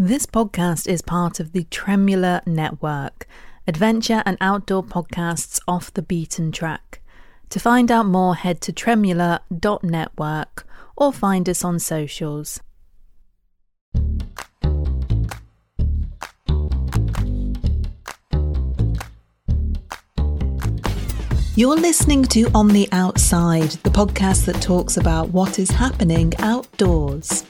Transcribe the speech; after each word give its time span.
This 0.00 0.26
podcast 0.26 0.86
is 0.86 1.02
part 1.02 1.40
of 1.40 1.50
the 1.50 1.64
Tremula 1.64 2.46
Network, 2.46 3.26
adventure 3.66 4.22
and 4.24 4.38
outdoor 4.40 4.84
podcasts 4.84 5.58
off 5.66 5.92
the 5.92 6.02
beaten 6.02 6.52
track. 6.52 7.00
To 7.50 7.58
find 7.58 7.90
out 7.90 8.06
more, 8.06 8.36
head 8.36 8.60
to 8.60 8.72
tremula.network 8.72 10.66
or 10.96 11.12
find 11.12 11.48
us 11.48 11.64
on 11.64 11.80
socials. 11.80 12.60
You're 21.56 21.74
listening 21.74 22.22
to 22.26 22.48
On 22.54 22.68
the 22.68 22.88
Outside, 22.92 23.70
the 23.82 23.90
podcast 23.90 24.44
that 24.44 24.62
talks 24.62 24.96
about 24.96 25.30
what 25.30 25.58
is 25.58 25.70
happening 25.70 26.34
outdoors. 26.38 27.42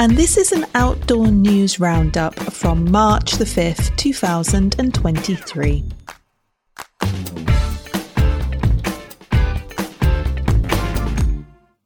And 0.00 0.12
this 0.12 0.36
is 0.36 0.52
an 0.52 0.64
outdoor 0.76 1.26
news 1.26 1.80
roundup 1.80 2.36
from 2.36 2.88
March 2.88 3.32
the 3.32 3.44
5th, 3.44 3.96
2023. 3.96 5.84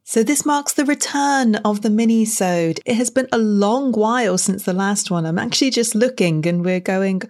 So 0.04 0.22
this 0.22 0.44
marks 0.44 0.74
the 0.74 0.84
return 0.84 1.54
of 1.56 1.80
the 1.80 1.88
mini-sode. 1.88 2.80
It 2.84 2.96
has 2.96 3.08
been 3.08 3.28
a 3.32 3.38
long 3.38 3.92
while 3.92 4.36
since 4.36 4.64
the 4.64 4.74
last 4.74 5.10
one. 5.10 5.24
I'm 5.24 5.38
actually 5.38 5.70
just 5.70 5.94
looking 5.94 6.46
and 6.46 6.62
we're 6.62 6.80
going 6.80 7.22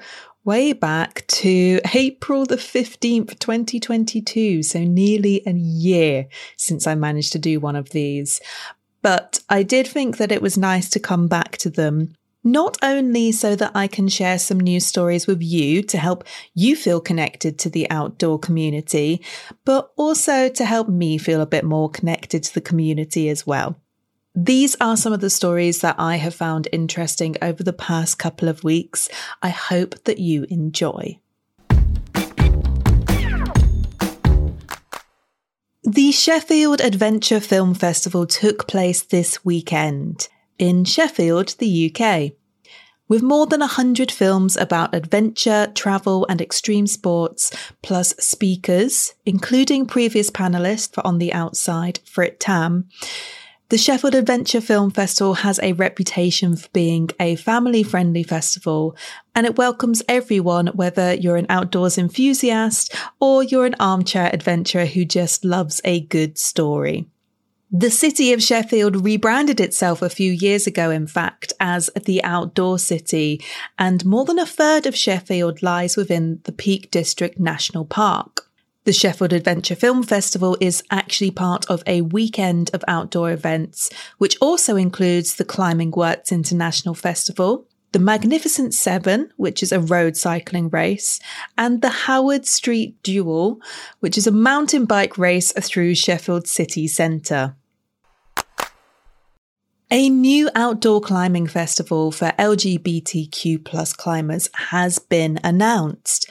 way 0.45 0.73
back 0.73 1.25
to 1.29 1.81
April 1.95 2.45
the 2.45 2.57
15th, 2.57 3.39
2022. 3.39 4.65
So 4.65 4.81
nearly 4.81 5.45
a 5.47 5.53
year 5.53 6.27
since 6.57 6.89
I 6.89 6.97
managed 6.97 7.31
to 7.35 7.39
do 7.39 7.61
one 7.61 7.77
of 7.77 7.91
these. 7.91 8.41
But 9.03 9.41
I 9.49 9.63
did 9.63 9.87
think 9.87 10.17
that 10.17 10.33
it 10.33 10.41
was 10.41 10.57
nice 10.57 10.89
to 10.91 11.01
come 11.01 11.29
back 11.29 11.57
to 11.59 11.71
them. 11.71 12.15
Not 12.45 12.77
only 12.83 13.31
so 13.31 13.55
that 13.55 13.71
I 13.75 13.87
can 13.87 14.09
share 14.09 14.39
some 14.39 14.59
news 14.59 14.85
stories 14.85 15.29
with 15.29 15.43
you 15.43 15.83
to 15.85 15.99
help 15.99 16.25
you 16.55 16.75
feel 16.75 17.01
connected 17.01 17.59
to 17.61 17.71
the 17.71 17.89
outdoor 17.91 18.39
community, 18.39 19.25
but 19.65 19.93
also 19.97 20.49
to 20.49 20.65
help 20.65 20.89
me 20.89 21.19
feel 21.19 21.41
a 21.41 21.47
bit 21.47 21.65
more 21.65 21.89
connected 21.89 22.43
to 22.45 22.55
the 22.55 22.61
community 22.61 23.29
as 23.29 23.47
well. 23.47 23.77
These 24.35 24.77
are 24.81 24.97
some 24.97 25.13
of 25.13 25.21
the 25.21 25.31
stories 25.31 25.83
that 25.83 25.97
I 25.99 26.17
have 26.17 26.35
found 26.35 26.67
interesting 26.73 27.37
over 27.43 27.63
the 27.63 27.73
past 27.73 28.19
couple 28.19 28.49
of 28.49 28.65
weeks. 28.65 29.09
I 29.43 29.51
hope 29.51 30.03
that 30.05 30.19
you 30.19 30.47
enjoy. 30.49 31.21
The 35.85 36.13
Sheffield 36.13 36.81
Adventure 36.81 37.41
Film 37.41 37.75
Festival 37.75 38.25
took 38.25 38.69
place 38.69 39.03
this 39.03 39.45
weekend 39.45 40.29
in 40.57 40.85
Sheffield, 40.85 41.57
the 41.59 41.93
UK. 41.93 42.35
With 43.09 43.25
more 43.25 43.47
than 43.47 43.59
100 43.59 44.13
films 44.13 44.57
about 44.57 44.95
adventure, 44.95 45.73
travel, 45.75 46.25
and 46.29 46.41
extreme 46.41 46.87
sports, 46.87 47.51
plus 47.83 48.11
speakers, 48.21 49.15
including 49.27 49.87
previous 49.87 50.31
panelist 50.31 50.95
for 50.95 51.05
On 51.05 51.19
the 51.19 51.33
Outside, 51.33 51.99
Frit 52.05 52.39
Tam, 52.39 52.89
the 53.73 53.79
Sheffield 53.79 54.15
Adventure 54.15 54.61
Film 54.61 54.91
Festival 54.91 55.33
has 55.33 55.59
a 55.63 55.73
reputation 55.73 56.57
for 56.57 56.69
being 56.75 57.09
a 57.19 57.37
family 57.37 57.83
friendly 57.83 58.23
festival 58.23 58.95
and 59.35 59.47
it 59.47 59.57
welcomes 59.57 60.03
everyone, 60.11 60.67
whether 60.75 61.15
you're 61.15 61.39
an 61.39 61.47
outdoors 61.49 61.97
enthusiast 61.97 62.95
or 63.19 63.43
you're 63.43 63.65
an 63.65 63.75
armchair 63.81 64.29
adventurer 64.31 64.85
who 64.85 65.07
just 65.07 65.43
loves 65.43 65.81
a 65.87 66.01
good 66.01 66.37
story. 66.37 67.09
The 67.71 67.91
city 67.91 68.35
of 68.35 68.43
Sheffield 68.43 69.07
rebranded 69.07 69.59
itself 69.59 70.03
a 70.03 70.11
few 70.11 70.33
years 70.33 70.67
ago, 70.67 70.91
in 70.91 71.07
fact, 71.07 71.55
as 71.59 71.89
the 72.05 72.23
Outdoor 72.25 72.79
City, 72.79 73.43
and 73.79 74.05
more 74.05 74.27
than 74.27 74.39
a 74.39 74.45
third 74.45 74.85
of 74.85 74.95
Sheffield 74.95 75.63
lies 75.63 75.97
within 75.97 76.41
the 76.45 76.53
Peak 76.53 76.91
District 76.91 77.41
National 77.41 77.87
Park. 77.87 78.52
The 78.85 78.93
Sheffield 78.93 79.33
Adventure 79.33 79.77
Film 79.77 80.03
Festival 80.03 80.57
is 80.61 80.83
actually 80.91 81.31
part 81.31 81.65
of 81.71 81.85
a 81.87 82.01
weekend 82.01 82.69
of 82.75 82.83
outdoor 82.89 83.31
events, 83.31 83.91
which 84.19 84.37
also 84.41 84.75
includes 84.75 85.37
the 85.37 85.45
Climbing 85.45 85.93
Works 85.93 86.33
International 86.33 86.93
Festival, 86.93 87.69
the 87.93 88.01
Magnificent 88.01 88.75
Seven, 88.75 89.31
which 89.37 89.63
is 89.63 89.71
a 89.71 89.79
road 89.79 90.17
cycling 90.17 90.69
race, 90.69 91.21
and 91.57 91.81
the 91.81 91.91
Howard 91.91 92.45
Street 92.45 93.01
Duel, 93.05 93.61
which 94.01 94.19
is 94.19 94.27
a 94.27 94.33
mountain 94.33 94.85
bike 94.85 95.17
race 95.17 95.53
through 95.53 95.95
Sheffield 95.95 96.49
city 96.49 96.89
centre. 96.89 97.55
A 99.93 100.09
new 100.09 100.51
outdoor 100.57 101.01
climbing 101.01 101.47
festival 101.47 102.11
for 102.11 102.33
LGBTQ 102.37 103.65
plus 103.65 103.93
climbers 103.93 104.49
has 104.55 104.99
been 104.99 105.39
announced. 105.45 106.29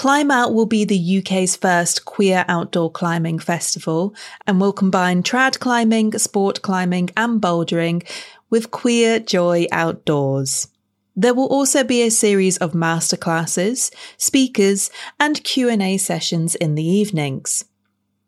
Climb 0.00 0.30
Out 0.30 0.54
will 0.54 0.64
be 0.64 0.86
the 0.86 1.18
UK's 1.18 1.56
first 1.56 2.06
queer 2.06 2.46
outdoor 2.48 2.90
climbing 2.90 3.38
festival 3.38 4.14
and 4.46 4.58
will 4.58 4.72
combine 4.72 5.22
trad 5.22 5.58
climbing, 5.58 6.16
sport 6.16 6.62
climbing 6.62 7.10
and 7.18 7.38
bouldering 7.38 8.02
with 8.48 8.70
queer 8.70 9.18
joy 9.20 9.66
outdoors. 9.70 10.68
There 11.14 11.34
will 11.34 11.48
also 11.48 11.84
be 11.84 12.00
a 12.00 12.10
series 12.10 12.56
of 12.56 12.72
masterclasses, 12.72 13.92
speakers 14.16 14.90
and 15.18 15.44
Q&A 15.44 15.98
sessions 15.98 16.54
in 16.54 16.76
the 16.76 16.86
evenings. 16.86 17.66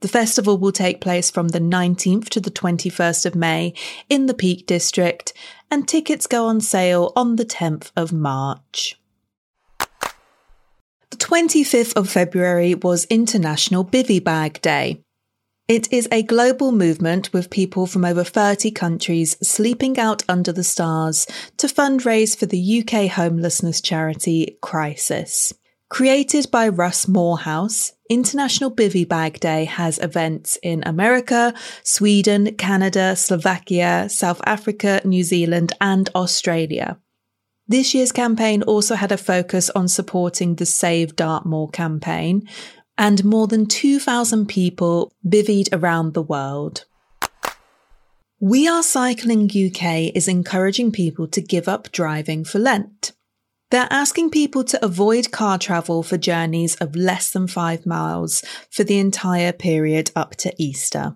The 0.01 0.09
festival 0.09 0.59
will 0.59 0.73
take 0.73 1.01
place 1.01 1.31
from 1.31 1.49
the 1.49 1.59
19th 1.59 2.29
to 2.29 2.41
the 2.41 2.51
21st 2.51 3.25
of 3.25 3.35
May 3.35 3.73
in 4.11 4.27
the 4.27 4.35
Peak 4.35 4.67
District 4.67 5.33
and 5.71 5.89
tickets 5.89 6.27
go 6.27 6.45
on 6.45 6.61
sale 6.61 7.15
on 7.17 7.37
the 7.37 7.47
10th 7.47 7.93
of 7.97 8.13
March. 8.13 8.99
The 11.33 11.39
25th 11.39 11.97
of 11.97 12.11
February 12.11 12.75
was 12.75 13.07
International 13.07 13.87
Bivvy 13.87 14.23
Bag 14.23 14.61
Day. 14.61 15.03
It 15.67 15.91
is 15.91 16.07
a 16.13 16.23
global 16.23 16.73
movement 16.73 17.33
with 17.33 17.49
people 17.49 17.87
from 17.87 18.05
over 18.05 18.23
30 18.23 18.71
countries 18.73 19.39
sleeping 19.43 19.99
out 19.99 20.23
under 20.29 20.53
the 20.53 20.63
stars 20.63 21.27
to 21.57 21.69
fundraise 21.69 22.37
for 22.37 22.45
the 22.45 22.85
UK 22.85 23.11
homelessness 23.11 23.81
charity 23.81 24.59
Crisis. 24.61 25.55
Created 25.89 26.51
by 26.53 26.69
Russ 26.69 27.09
Morehouse, 27.09 27.93
International 28.11 28.71
Bivvy 28.71 29.09
Bag 29.09 29.41
Day 29.41 29.65
has 29.65 29.99
events 30.01 30.59
in 30.63 30.83
America, 30.85 31.55
Sweden, 31.83 32.57
Canada, 32.57 33.17
Slovakia, 33.17 34.11
South 34.11 34.43
Africa, 34.45 35.01
New 35.03 35.25
Zealand, 35.25 35.73
and 35.81 36.11
Australia. 36.15 36.99
This 37.69 37.95
year's 37.95 38.13
campaign 38.13 38.63
also 38.63 38.97
had 38.97 39.13
a 39.13 39.17
focus 39.17 39.71
on 39.71 39.89
supporting 39.89 40.57
the 40.57 40.67
Save 40.67 41.17
Dartmoor 41.17 41.71
campaign, 41.71 42.49
and 42.99 43.25
more 43.25 43.47
than 43.47 43.67
2,000 43.67 44.47
people 44.47 45.13
bivvied 45.27 45.69
around 45.73 46.15
the 46.15 46.23
world. 46.23 46.85
We 48.41 48.67
Are 48.67 48.83
Cycling 48.83 49.45
UK 49.45 50.13
is 50.15 50.27
encouraging 50.27 50.91
people 50.91 51.29
to 51.29 51.41
give 51.41 51.69
up 51.69 51.93
driving 51.93 52.45
for 52.45 52.59
Lent. 52.59 53.13
They're 53.71 53.87
asking 53.89 54.31
people 54.31 54.65
to 54.65 54.85
avoid 54.85 55.31
car 55.31 55.57
travel 55.57 56.03
for 56.03 56.19
journeys 56.19 56.75
of 56.77 56.97
less 56.97 57.31
than 57.31 57.47
five 57.47 57.87
miles 57.87 58.45
for 58.71 58.85
the 58.85 58.99
entire 58.99 59.53
period 59.53 60.11
up 60.15 60.35
to 60.37 60.53
Easter. 60.59 61.15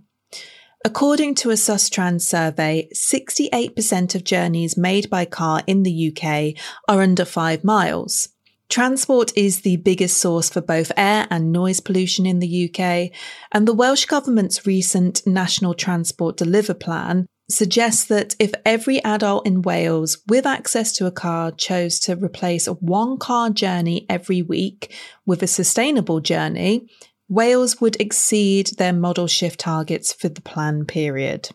According 0.86 1.34
to 1.36 1.50
a 1.50 1.54
Sustrans 1.54 2.20
survey, 2.20 2.88
68% 2.94 4.14
of 4.14 4.22
journeys 4.22 4.76
made 4.76 5.10
by 5.10 5.24
car 5.24 5.60
in 5.66 5.82
the 5.82 6.12
UK 6.12 6.54
are 6.86 7.02
under 7.02 7.24
five 7.24 7.64
miles. 7.64 8.28
Transport 8.68 9.32
is 9.36 9.62
the 9.62 9.78
biggest 9.78 10.16
source 10.16 10.48
for 10.48 10.60
both 10.60 10.92
air 10.96 11.26
and 11.28 11.50
noise 11.50 11.80
pollution 11.80 12.24
in 12.24 12.38
the 12.38 12.70
UK, 12.70 13.10
and 13.50 13.66
the 13.66 13.74
Welsh 13.74 14.04
Government's 14.04 14.64
recent 14.64 15.26
National 15.26 15.74
Transport 15.74 16.36
Deliver 16.36 16.74
Plan 16.74 17.26
suggests 17.50 18.04
that 18.04 18.36
if 18.38 18.52
every 18.64 19.02
adult 19.02 19.44
in 19.44 19.62
Wales 19.62 20.18
with 20.28 20.46
access 20.46 20.92
to 20.92 21.06
a 21.06 21.10
car 21.10 21.50
chose 21.50 21.98
to 21.98 22.14
replace 22.14 22.68
a 22.68 22.74
one 22.74 23.18
car 23.18 23.50
journey 23.50 24.06
every 24.08 24.40
week 24.40 24.94
with 25.26 25.42
a 25.42 25.48
sustainable 25.48 26.20
journey, 26.20 26.88
Wales 27.28 27.80
would 27.80 28.00
exceed 28.00 28.68
their 28.78 28.92
modal 28.92 29.26
shift 29.26 29.60
targets 29.60 30.12
for 30.12 30.28
the 30.28 30.40
plan 30.40 30.84
period. 30.84 31.50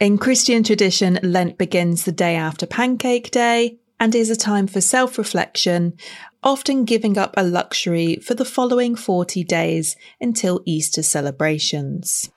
In 0.00 0.18
Christian 0.18 0.62
tradition, 0.62 1.18
Lent 1.22 1.56
begins 1.56 2.04
the 2.04 2.12
day 2.12 2.34
after 2.36 2.66
Pancake 2.66 3.30
Day 3.30 3.78
and 3.98 4.14
is 4.14 4.28
a 4.28 4.36
time 4.36 4.66
for 4.66 4.80
self 4.80 5.16
reflection, 5.16 5.94
often 6.42 6.84
giving 6.84 7.16
up 7.16 7.32
a 7.36 7.42
luxury 7.42 8.16
for 8.16 8.34
the 8.34 8.44
following 8.44 8.96
40 8.96 9.44
days 9.44 9.96
until 10.20 10.60
Easter 10.66 11.02
celebrations. 11.02 12.30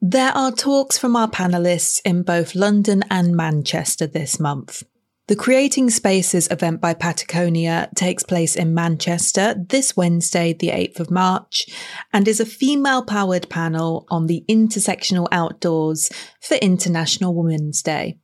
There 0.00 0.32
are 0.32 0.52
talks 0.52 0.96
from 0.96 1.16
our 1.16 1.28
panelists 1.28 2.00
in 2.04 2.22
both 2.22 2.54
London 2.54 3.04
and 3.10 3.36
Manchester 3.36 4.06
this 4.06 4.40
month. 4.40 4.84
The 5.28 5.36
Creating 5.36 5.88
Spaces 5.88 6.48
event 6.50 6.80
by 6.80 6.94
Patagonia 6.94 7.88
takes 7.94 8.24
place 8.24 8.56
in 8.56 8.74
Manchester 8.74 9.54
this 9.68 9.96
Wednesday, 9.96 10.52
the 10.52 10.70
8th 10.70 10.98
of 10.98 11.12
March, 11.12 11.66
and 12.12 12.26
is 12.26 12.40
a 12.40 12.44
female 12.44 13.04
powered 13.04 13.48
panel 13.48 14.04
on 14.10 14.26
the 14.26 14.44
intersectional 14.48 15.28
outdoors 15.30 16.10
for 16.40 16.56
International 16.56 17.36
Women's 17.36 17.82
Day. 17.82 18.18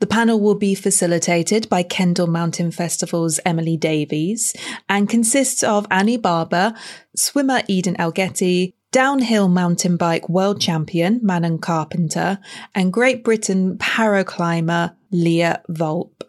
The 0.00 0.06
panel 0.06 0.40
will 0.40 0.54
be 0.54 0.74
facilitated 0.74 1.68
by 1.68 1.82
Kendal 1.82 2.28
Mountain 2.28 2.70
Festival's 2.70 3.38
Emily 3.44 3.76
Davies 3.76 4.54
and 4.88 5.06
consists 5.06 5.62
of 5.62 5.86
Annie 5.90 6.16
Barber, 6.16 6.72
swimmer 7.14 7.60
Eden 7.68 7.96
Elgeti, 7.96 8.72
downhill 8.90 9.48
mountain 9.48 9.98
bike 9.98 10.30
world 10.30 10.62
champion 10.62 11.20
Manon 11.22 11.58
Carpenter, 11.58 12.38
and 12.74 12.90
Great 12.90 13.22
Britain 13.22 13.76
paraclimber 13.76 14.94
Leah 15.10 15.62
Volpe. 15.68 16.27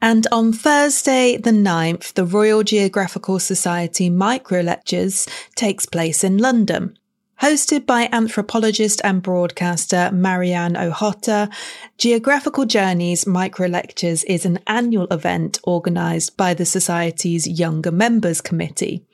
And 0.00 0.26
on 0.30 0.52
Thursday, 0.52 1.36
the 1.36 1.50
9th, 1.50 2.14
the 2.14 2.24
Royal 2.24 2.62
Geographical 2.62 3.40
Society 3.40 4.08
micro 4.08 4.60
lectures 4.60 5.26
takes 5.56 5.86
place 5.86 6.22
in 6.22 6.38
London. 6.38 6.96
Hosted 7.42 7.86
by 7.86 8.08
anthropologist 8.12 9.00
and 9.04 9.22
broadcaster 9.22 10.10
Mary-Ann 10.12 10.74
Ochota, 10.74 11.52
Geographical 11.96 12.64
Journeys 12.64 13.28
Micro 13.28 13.68
Lectures 13.68 14.24
is 14.24 14.44
an 14.44 14.58
annual 14.66 15.06
event 15.10 15.60
organised 15.64 16.36
by 16.36 16.52
the 16.52 16.66
Society's 16.66 17.46
Younger 17.46 17.92
Members 17.92 18.40
Committee. 18.40 19.04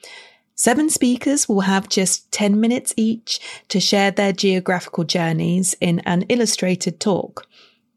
Seven 0.54 0.88
speakers 0.88 1.48
will 1.48 1.62
have 1.62 1.88
just 1.88 2.31
10 2.32 2.58
minutes 2.60 2.94
each 2.96 3.40
to 3.69 3.78
share 3.81 4.10
their 4.10 4.32
geographical 4.32 5.04
journeys 5.04 5.75
in 5.81 6.00
an 6.00 6.22
illustrated 6.31 7.00
talk. 7.00 7.46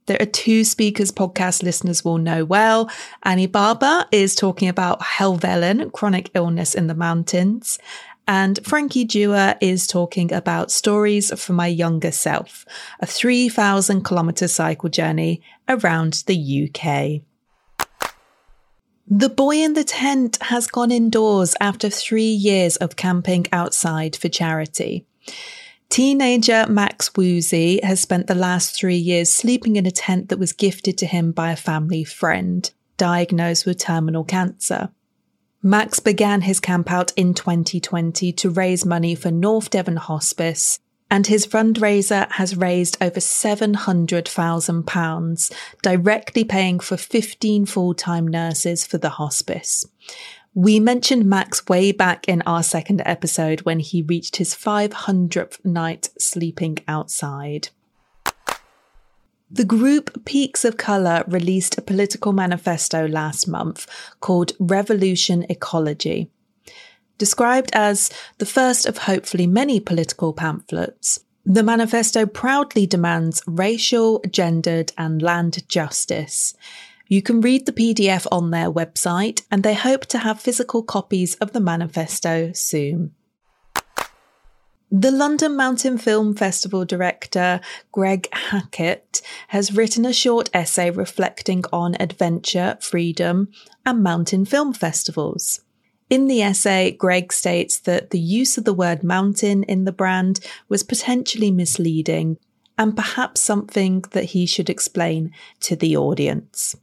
There 0.07 0.18
are 0.21 0.25
two 0.25 0.63
speakers 0.63 1.12
podcast 1.12 1.63
listeners 1.63 2.04
will 2.04 2.18
know 2.18 2.45
well. 2.45 2.89
Annie 3.24 3.45
Barber 3.45 4.06
is 4.12 4.36
talking 4.36 4.69
about 4.69 5.01
Helvellyn, 5.01 5.92
chronic 5.92 6.31
illness 6.33 6.74
in 6.74 6.88
the 6.88 6.95
mountains, 6.95 7.77
and 8.25 8.59
Frankie 8.63 9.04
Dewar 9.04 9.56
is 9.59 9.86
talking 9.86 10.31
about 10.31 10.71
stories 10.71 11.38
from 11.39 11.57
my 11.57 11.68
younger 11.68 12.12
self, 12.12 12.65
a 13.01 13.06
3,000 13.06 14.04
kilometre 14.06 14.48
cycle 14.48 14.89
journey 14.89 15.42
around 15.68 16.24
the 16.25 16.69
UK. 16.69 17.21
The 19.10 19.30
boy 19.30 19.57
in 19.57 19.74
the 19.74 19.83
tent 19.83 20.38
has 20.44 20.68
gone 20.68 20.92
indoors 20.92 21.56
after 21.60 21.89
three 21.89 22.24
years 22.24 22.77
of 22.77 22.95
camping 22.95 23.45
outside 23.51 24.15
for 24.15 24.30
charity. 24.30 25.06
Teenager 25.89 26.66
Max 26.68 27.10
Woosey 27.12 27.81
has 27.84 28.01
spent 28.01 28.28
the 28.28 28.36
last 28.36 28.75
three 28.75 28.98
years 28.98 29.34
sleeping 29.34 29.78
in 29.78 29.86
a 29.86 29.92
tent 29.92 30.30
that 30.30 30.39
was 30.39 30.54
gifted 30.54 30.98
to 30.98 31.06
him 31.06 31.31
by 31.31 31.51
a 31.51 31.56
family 31.56 32.04
friend, 32.04 32.69
diagnosed 32.98 33.66
with 33.66 33.80
terminal 33.80 34.24
cancer. 34.24 34.89
Max 35.63 36.00
began 36.00 36.42
his 36.42 36.60
camp 36.60 36.92
out 36.92 37.12
in 37.16 37.34
2020 37.34 38.31
to 38.34 38.50
raise 38.50 38.86
money 38.86 39.16
for 39.16 39.31
North 39.31 39.72
Devon 39.72 39.95
Hospice, 39.95 40.80
and 41.10 41.25
his 41.25 41.48
fundraiser 41.48 42.30
has 42.31 42.57
raised 42.57 42.98
over 43.01 43.19
£700,000, 43.19 45.54
directly 45.81 46.44
paying 46.44 46.80
for 46.80 46.98
15 46.98 47.66
full 47.66 47.94
time 47.94 48.28
nurses 48.28 48.86
for 48.86 48.98
the 48.98 49.12
hospice. 49.12 49.86
We 50.59 50.80
mentioned 50.80 51.27
Max 51.27 51.68
way 51.68 51.92
back 51.92 52.27
in 52.27 52.42
our 52.48 52.63
second 52.63 53.04
episode 53.06 53.62
when 53.62 53.77
he 53.77 54.01
reached 54.01 54.38
his 54.38 54.56
500th 54.56 55.63
night 55.63 56.09
sleeping 56.18 56.80
outside. 56.88 57.69
The 59.51 59.63
group 59.63 60.25
Peaks 60.25 60.65
of 60.65 60.75
Colour 60.75 61.24
released 61.27 61.77
a 61.77 61.83
political 61.83 62.33
manifesto 62.33 63.07
last 63.07 63.48
month 63.48 63.86
called 64.19 64.54
Revolution 64.59 65.45
Ecology. 65.48 66.31
Described 67.19 67.69
as 67.74 68.10
the 68.39 68.45
first 68.48 68.88
of 68.88 68.98
hopefully 68.98 69.45
many 69.45 69.80
political 69.80 70.33
pamphlets, 70.33 71.19
the 71.45 71.62
manifesto 71.62 72.25
proudly 72.25 72.88
demands 72.88 73.44
racial, 73.45 74.24
gendered, 74.27 74.92
and 74.98 75.21
land 75.21 75.69
justice. 75.69 76.56
You 77.09 77.21
can 77.21 77.42
read 77.42 77.65
the 77.65 77.74
PDF 77.74 78.27
on 78.31 78.51
their 78.51 78.71
website, 78.71 79.44
and 79.50 79.63
they 79.63 79.74
hope 79.74 80.06
to 80.07 80.19
have 80.19 80.42
physical 80.42 80.83
copies 80.83 81.36
of 81.36 81.54
the 81.54 81.62
manifesto 81.62 82.51
soon. 82.54 83.13
The 84.92 85.12
London 85.12 85.57
Mountain 85.57 85.98
Film 85.98 86.33
Festival 86.33 86.86
director 86.86 87.59
Greg 87.92 88.30
Hackett 88.31 89.21
has 89.50 89.75
written 89.75 90.06
a 90.06 90.13
short 90.13 90.50
essay 90.54 90.92
reflecting 90.92 91.63
on 91.74 91.95
adventure, 92.00 92.77
freedom, 92.80 93.50
and 93.86 94.01
mountain 94.01 94.45
film 94.45 94.74
festivals. 94.74 95.60
In 96.10 96.27
the 96.27 96.42
essay, 96.42 96.92
Greg 96.92 97.33
states 97.33 97.80
that 97.80 98.12
the 98.12 98.19
use 98.19 98.57
of 98.57 98.63
the 98.63 98.74
word 98.74 99.03
mountain 99.03 99.63
in 99.63 99.83
the 99.83 99.92
brand 99.92 100.39
was 100.69 100.83
potentially 100.83 101.51
misleading 101.51 102.38
and 102.77 102.95
perhaps 102.95 103.42
something 103.42 104.06
that 104.12 104.25
he 104.25 104.45
should 104.45 104.69
explain 104.69 105.31
to 105.62 105.75
the 105.75 105.98
audience. 105.98 106.77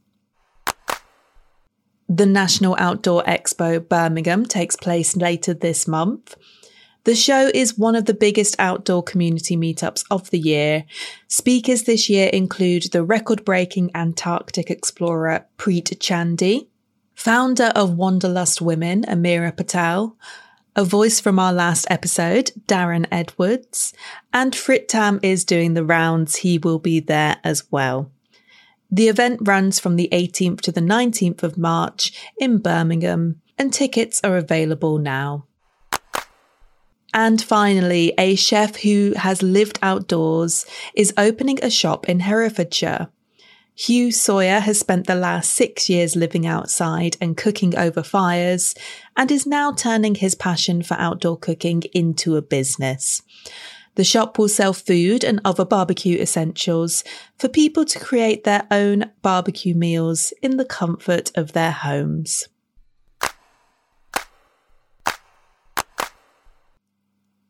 The 2.07 2.25
National 2.25 2.75
Outdoor 2.77 3.23
Expo 3.23 3.87
Birmingham 3.87 4.45
takes 4.45 4.75
place 4.75 5.15
later 5.15 5.53
this 5.53 5.87
month. 5.87 6.35
The 7.05 7.15
show 7.15 7.51
is 7.53 7.77
one 7.77 7.95
of 7.95 8.05
the 8.05 8.13
biggest 8.13 8.55
outdoor 8.59 9.03
community 9.03 9.57
meetups 9.57 10.03
of 10.09 10.29
the 10.29 10.39
year. 10.39 10.85
Speakers 11.27 11.83
this 11.83 12.09
year 12.09 12.29
include 12.29 12.91
the 12.91 13.03
record 13.03 13.45
breaking 13.45 13.91
Antarctic 13.95 14.69
explorer 14.71 15.45
Preet 15.57 15.97
Chandi, 15.97 16.67
founder 17.15 17.71
of 17.75 17.95
Wanderlust 17.95 18.61
Women, 18.61 19.03
Amira 19.03 19.55
Patel, 19.55 20.15
a 20.75 20.83
voice 20.83 21.19
from 21.19 21.39
our 21.39 21.53
last 21.53 21.87
episode, 21.89 22.51
Darren 22.67 23.07
Edwards, 23.11 23.93
and 24.33 24.53
Fritam 24.53 25.19
is 25.23 25.45
doing 25.45 25.73
the 25.73 25.85
rounds. 25.85 26.37
He 26.37 26.57
will 26.57 26.79
be 26.79 26.99
there 26.99 27.37
as 27.43 27.71
well. 27.71 28.11
The 28.91 29.07
event 29.07 29.39
runs 29.43 29.79
from 29.79 29.95
the 29.95 30.09
18th 30.11 30.61
to 30.61 30.71
the 30.71 30.81
19th 30.81 31.43
of 31.43 31.57
March 31.57 32.11
in 32.37 32.59
Birmingham, 32.59 33.41
and 33.57 33.73
tickets 33.73 34.21
are 34.23 34.37
available 34.37 34.97
now. 34.97 35.45
And 37.13 37.41
finally, 37.41 38.13
a 38.17 38.35
chef 38.35 38.75
who 38.77 39.13
has 39.15 39.41
lived 39.41 39.79
outdoors 39.81 40.65
is 40.93 41.13
opening 41.17 41.59
a 41.63 41.69
shop 41.69 42.09
in 42.09 42.19
Herefordshire. 42.19 43.07
Hugh 43.73 44.11
Sawyer 44.11 44.59
has 44.59 44.79
spent 44.79 45.07
the 45.07 45.15
last 45.15 45.51
six 45.51 45.89
years 45.89 46.15
living 46.15 46.45
outside 46.45 47.17
and 47.19 47.35
cooking 47.35 47.77
over 47.77 48.03
fires 48.03 48.73
and 49.17 49.29
is 49.31 49.45
now 49.45 49.71
turning 49.73 50.15
his 50.15 50.35
passion 50.35 50.81
for 50.81 50.95
outdoor 50.95 51.37
cooking 51.37 51.83
into 51.93 52.37
a 52.37 52.41
business. 52.41 53.21
The 53.95 54.03
shop 54.03 54.37
will 54.37 54.49
sell 54.49 54.73
food 54.73 55.23
and 55.23 55.41
other 55.43 55.65
barbecue 55.65 56.17
essentials 56.19 57.03
for 57.37 57.49
people 57.49 57.85
to 57.85 57.99
create 57.99 58.43
their 58.43 58.67
own 58.69 59.11
barbecue 59.21 59.73
meals 59.73 60.33
in 60.41 60.57
the 60.57 60.65
comfort 60.65 61.31
of 61.35 61.53
their 61.53 61.71
homes. 61.71 62.47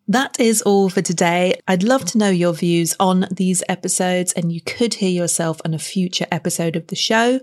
That 0.07 0.39
is 0.39 0.61
all 0.61 0.89
for 0.89 1.01
today. 1.01 1.59
I'd 1.67 1.81
love 1.81 2.05
to 2.05 2.19
know 2.19 2.29
your 2.29 2.53
views 2.53 2.95
on 2.99 3.25
these 3.31 3.63
episodes, 3.67 4.33
and 4.33 4.51
you 4.51 4.61
could 4.61 4.93
hear 4.93 5.09
yourself 5.09 5.59
on 5.65 5.73
a 5.73 5.79
future 5.79 6.27
episode 6.31 6.75
of 6.75 6.87
the 6.87 6.95
show. 6.95 7.39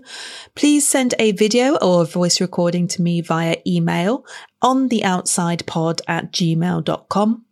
Please 0.55 0.87
send 0.87 1.13
a 1.19 1.33
video 1.33 1.75
or 1.75 2.03
a 2.03 2.05
voice 2.05 2.39
recording 2.39 2.87
to 2.87 3.01
me 3.01 3.19
via 3.19 3.57
email 3.67 4.25
on 4.61 4.87
theoutsidepod 4.87 5.99
at 6.07 6.31
gmail.com. 6.31 7.42